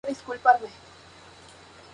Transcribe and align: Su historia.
Su 0.25 0.33
historia. 0.33 0.71